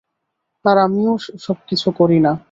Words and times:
আর 0.65 0.77
আমি 0.77 1.01
ও-সব 1.07 1.57
কিছু 1.69 1.87
করি 1.91 2.19
না। 2.19 2.31